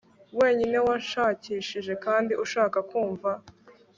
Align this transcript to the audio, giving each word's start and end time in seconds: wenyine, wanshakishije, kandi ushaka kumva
wenyine, 0.39 0.77
wanshakishije, 0.87 1.93
kandi 2.05 2.33
ushaka 2.43 2.77
kumva 2.89 3.29